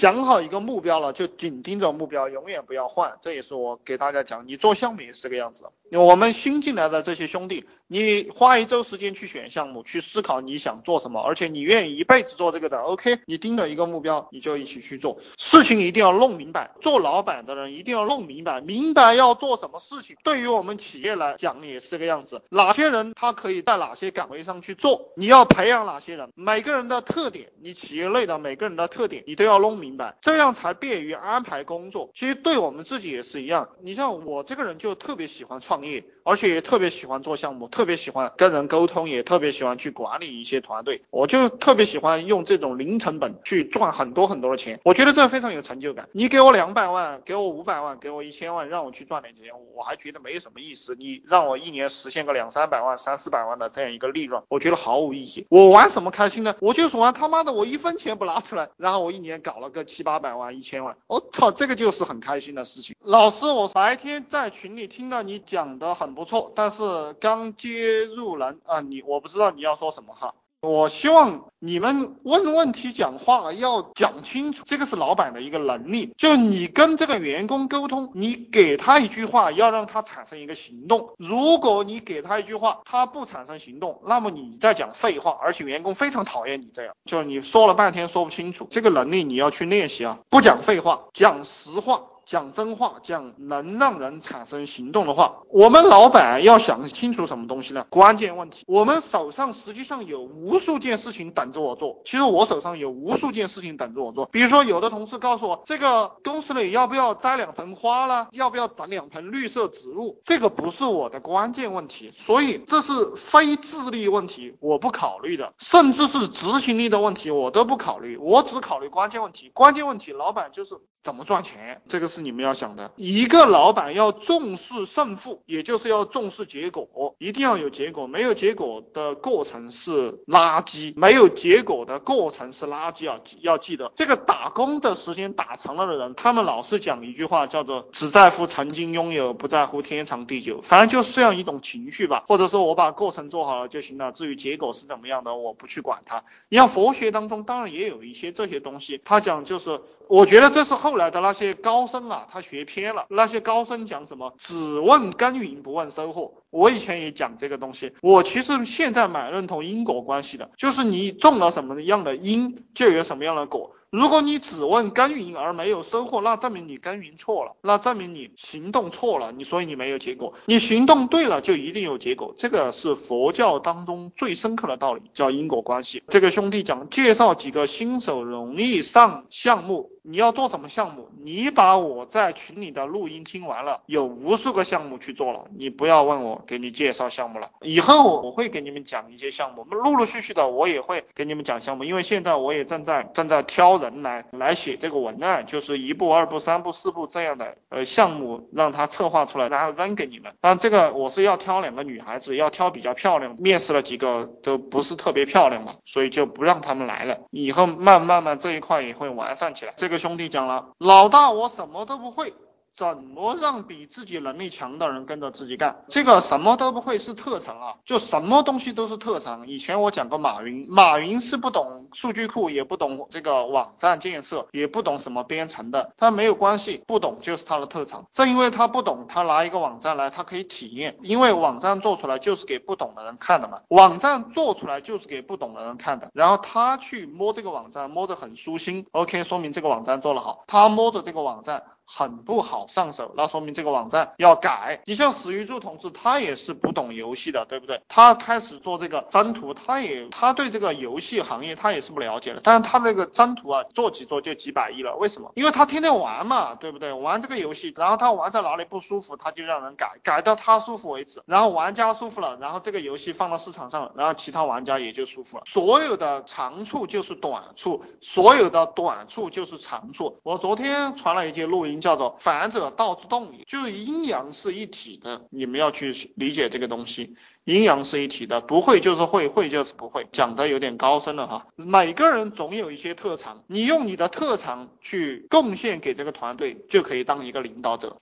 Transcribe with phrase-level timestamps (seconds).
[0.00, 3.12] 想好一个目标了，就紧盯着目标，永远不要换。
[3.20, 5.64] 这也是我给大家讲，你做项目也是这个样子。
[5.92, 13.18] 我们新进来的这些兄弟，你花一周时间去选项目，去思考你想做什么，而且你愿意一辈子做这个的，OK？
[13.26, 15.18] 你盯着一个目标，你就一起去做。
[15.36, 20.16] 事情一定要弄明白，做老板的人一定要弄明白，明白要做什么事情。
[20.24, 32.10] 对于我们企业来讲也是这个样子，哪些人他可以在哪些岗位上去做，你要培养哪些人，每个人的特点，你企业内的每个人的特点，你都要弄明明白，这样才便于安排工作。
[32.14, 36.04] 其实对我们自己也是一样，你像我这个人就特别喜欢创业。
[36.22, 41.02] 而且也特别喜欢做项目，特别喜欢跟人沟通，也特别喜欢去管理一些团队。
[41.10, 46.06] 我就特别喜欢用这种零成本去赚很多很多的钱，我觉得这非常有成就感。
[46.12, 50.94] 你给我两百万，给我五百万，给我一千万，让我去赚点钱，我还觉得没什么意思。
[50.94, 55.46] 你让我一年实现个两三百万、三四百万的这样一个利润，我觉得毫无意义。
[55.48, 56.54] 我玩什么开心呢？
[56.60, 62.96] 我就是玩他妈的，我一分钱不拿出来，然后我一年搞了个七八百万、一千万，我操，这个就是很开心的事情。
[63.00, 67.10] 老师，我白天在群里听到你讲的很不错，但是。
[67.20, 70.34] 刚接入人啊，你我不知道你要说什么哈。
[70.62, 76.12] 我希望你们问问题讲话要讲清楚，这个是老板的一个能力。
[76.18, 81.08] 就你跟这个员工沟通，你给他一句话，要让他产生一个行动。
[81.16, 86.94] 如果你给他一句话，他不产生行动，那么你在讲废话，而且员工非常讨厌你这样。
[87.06, 90.18] 就你说了半天说不清楚，这个能力你要去练习啊。
[90.28, 92.02] 不讲废话，讲实话。
[92.30, 97.84] 讲真话，讲能让人产生行动的话，我们老板要想清楚什么东西呢？
[97.90, 102.00] 关键问题，我们手上实际上有无数件事情等着我做。
[102.04, 104.26] 其实我手上有无数件事情等着我做。
[104.26, 108.28] 比如说，有的同事告诉我，这个公司里要不要栽两盆花啦？
[108.30, 110.20] 要不要长两盆绿色植物？
[110.24, 112.92] 这个不是我的关键问题，所以这是
[113.32, 119.50] 非智力问题，我不考虑的，甚至是执行力的问题，我都不考虑，我只考虑关键问题。
[119.52, 120.76] 关键问题，老板就是。
[121.02, 121.80] 怎么赚钱？
[121.88, 122.90] 这个是你们要想的。
[122.96, 128.06] 一个老板要重视胜负，也就是要重视结果，一定要有结果。
[128.06, 133.18] 没有结果的过程是垃圾，没有结果的过程是垃圾啊！
[133.40, 140.60] 要记得，这个打工的时间打长了的人，他们老是讲一句话，叫做只在乎曾经拥有，不在乎天长地久。
[140.62, 142.24] 反正就是这样一种情绪吧。
[142.28, 146.22] 或者说我把过程做好了就行了，至于结果是怎么样的，我不去管它。
[146.50, 149.80] 你像佛学当中，当然也有一些这些东西，他讲就是，
[150.10, 150.90] 我觉得这是后。
[151.00, 153.06] 来的那些高僧啊，他学偏了。
[153.08, 154.34] 那些高僧讲什么？
[154.38, 156.34] 只问耕耘，不问收获。
[156.50, 157.92] 我以前也讲这个东西。
[158.02, 163.70] 我其实现在蛮认同因果关系的，就是你种了什么样的因，就有什么样的果。
[163.90, 170.34] 如果你只问耕耘而没有收获，那证明你耕耘错了，那证明你行动错了，你所以你没有结果。
[170.46, 172.34] 你行动对了，就一定有结果。
[172.38, 176.02] 这个是佛教当中最深刻的道理，叫因果关系。
[176.08, 181.08] 这个兄弟讲介绍几个新手容易上项目，你要做什么项目？
[181.22, 187.50] 你把我在群里的录音听完了，有无数个项目去做了，你不要问我给你介绍项目了。
[187.62, 193.80] 以后我会给你们讲一些项目，陆陆续续的我也会给你们讲项目，因为现在我也正在正在挑。
[193.80, 200.30] 人来来写这个文案，就是一步、二步、三步、四步这样的呃项目，让他策划出来，然后扔给你们。
[200.40, 203.34] 但这个我是要挑两个女孩子，要挑比较漂亮。
[203.38, 207.16] 面试了几个都不是特别漂亮嘛，所以就不让他们来了。
[207.30, 209.72] 以后慢慢慢这一块也会完善起来。
[209.78, 212.34] 这个兄弟讲了，老大我什么都不会。
[212.80, 215.84] 怎么让比自己能力强的人跟着自己干？
[215.90, 219.46] 这个什么都不会是特长啊，就什么东西都是特长。
[219.46, 228.06] 以前我讲过马云，马云是不懂数据库，也不懂这个网站建设，也不懂什么编程的，他没有关系，不懂就是他的特长。
[228.14, 236.10] 正因为他不懂，他拿一个网站来，他可以体验，因为网站做出来就是给不懂的人看的嘛，网站做出来就是给不懂的人看的。
[236.14, 240.44] 然后他去摸这个网站，摸得很舒心，OK，说明这个网站做得好。
[240.46, 241.62] 他摸着这个网站。
[241.92, 244.80] 很不好上手，那说明这个网站要改。
[244.86, 247.82] 你像史玉柱同志，他也是不懂游戏的，对不对？
[247.88, 252.40] 他开始做这个征途，他也他对这个游戏行业他也是不了解的。
[252.44, 255.32] 但是他那个征途啊，做几做就几百亿了，为什么？
[255.34, 256.92] 因为他天天玩嘛，对不对？
[256.92, 261.20] 玩这个游戏，然后他玩在哪里不舒服，他就让人改，改到他舒服为止。
[261.26, 265.42] 然后玩家舒服了，然后这个游戏放到市场上，然后其他玩家也就舒服了。
[265.46, 270.16] 所有的长处就是短处，所有的短处就是长处。
[270.22, 271.79] 我昨天传了一节录音。
[271.80, 281.46] 叫做反者道之动也，就是阴阳是一体的，你们要去理解这个东西，阴阳是一体的，不会就是会，会就是不会，讲的有点高深了哈。
[281.56, 287.96] 每个人总有一些特长，你用你的特长去贡献给这个团队，就可以当一个领导者。